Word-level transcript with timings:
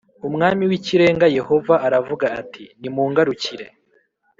Umwami 0.27 0.63
w’ 0.69 0.71
Ikirenga 0.79 1.27
Yehova 1.37 1.73
aravuga 1.87 2.25
ati 2.41 2.63
nimungarukire 2.79 3.65